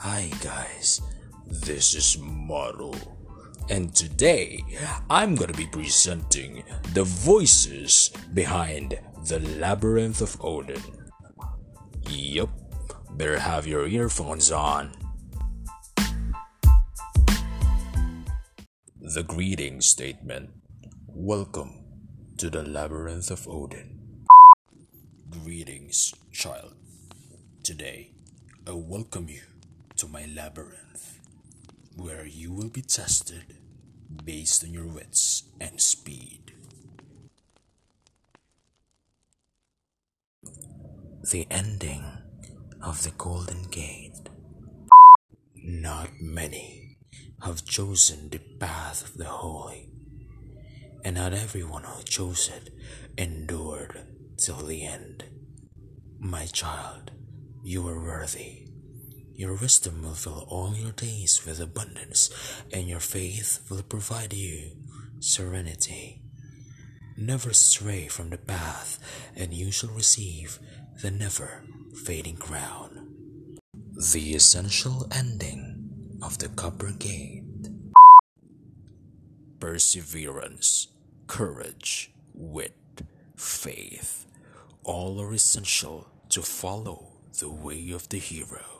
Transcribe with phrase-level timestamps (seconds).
[0.00, 1.02] Hi guys,
[1.44, 2.90] this is Maru,
[3.68, 4.64] and today
[5.10, 6.64] I'm gonna be presenting
[6.94, 10.80] the voices behind the Labyrinth of Odin.
[12.08, 12.48] Yup,
[13.10, 14.96] better have your earphones on.
[19.02, 20.48] The greeting statement
[21.08, 21.84] Welcome
[22.38, 24.24] to the Labyrinth of Odin.
[25.28, 26.72] Greetings, child.
[27.62, 28.12] Today,
[28.66, 29.49] I welcome you
[30.00, 31.20] to my labyrinth,
[31.94, 33.58] where you will be tested
[34.24, 36.54] based on your wits and speed.
[41.30, 42.02] The ending
[42.82, 44.30] of the Golden Gate.
[45.62, 46.96] Not many
[47.42, 49.90] have chosen the path of the holy,
[51.04, 52.70] and not everyone who chose it
[53.18, 54.00] endured
[54.38, 55.24] till the end.
[56.18, 57.10] My child,
[57.62, 58.69] you are worthy.
[59.40, 62.28] Your wisdom will fill all your days with abundance,
[62.74, 64.72] and your faith will provide you
[65.18, 66.20] serenity.
[67.16, 68.98] Never stray from the path,
[69.34, 70.58] and you shall receive
[71.00, 71.62] the never
[72.04, 73.08] fading crown.
[74.12, 77.70] The essential ending of the Copper Gate
[79.58, 80.88] perseverance,
[81.28, 82.76] courage, wit,
[83.36, 84.26] faith,
[84.84, 88.79] all are essential to follow the way of the hero.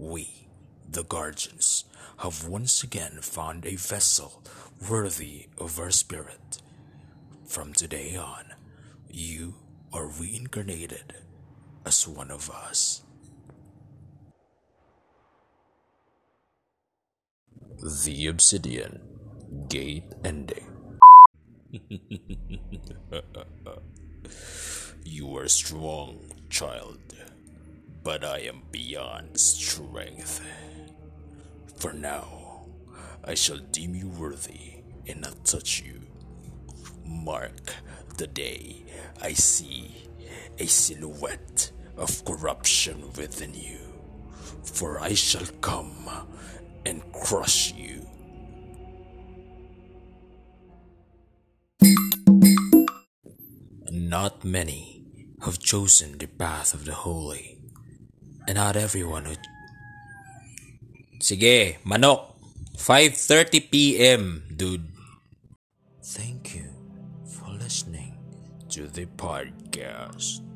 [0.00, 0.48] We,
[0.90, 1.84] the guardians,
[2.20, 4.42] have once again found a vessel
[4.88, 6.62] worthy of our spirit.
[7.46, 8.54] From today on,
[9.10, 9.56] you
[9.92, 11.16] are reincarnated
[11.84, 13.02] as one of us.
[18.06, 19.02] The Obsidian
[19.68, 20.96] Gate Ending.
[25.04, 27.00] you are strong, child,
[28.02, 30.40] but I am beyond strength.
[31.76, 32.66] For now,
[33.24, 36.00] I shall deem you worthy and not touch you.
[37.04, 37.74] Mark
[38.16, 38.84] the day
[39.20, 40.06] I see
[40.58, 43.78] a silhouette of corruption within you,
[44.62, 46.08] for I shall come
[46.86, 48.06] and crush you.
[53.90, 55.04] Not many
[55.42, 57.59] have chosen the path of the holy,
[58.50, 59.34] and not everyone who...
[61.22, 62.34] Sige, manok!
[62.76, 64.90] 5.30 p.m., dude.
[66.02, 66.66] Thank you
[67.30, 68.18] for listening
[68.70, 70.49] to the podcast.